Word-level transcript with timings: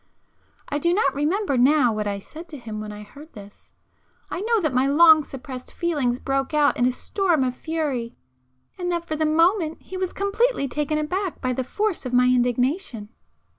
I 0.67 0.79
do 0.79 0.95
not 0.95 1.13
remember 1.13 1.59
now 1.59 1.93
what 1.93 2.07
I 2.07 2.17
said 2.17 2.49
to 2.49 2.57
him 2.57 2.79
when 2.81 2.91
I 2.91 3.03
heard 3.03 3.33
this,—I 3.33 4.41
know 4.41 4.59
that 4.59 4.73
my 4.73 4.87
long 4.87 5.23
suppressed 5.23 5.71
feelings 5.71 6.17
broke 6.17 6.55
out 6.55 6.75
in 6.75 6.87
a 6.87 6.91
storm 6.91 7.43
of 7.43 7.55
fury, 7.55 8.15
and 8.79 8.91
that 8.91 9.05
for 9.07 9.15
the 9.15 9.27
moment 9.27 9.77
he 9.83 9.97
was 9.97 10.11
completely 10.11 10.67
taken 10.67 10.97
aback 10.97 11.39
by 11.39 11.53
the 11.53 11.63
force 11.63 12.03
of 12.03 12.13
my 12.13 12.25
indignation. 12.25 13.09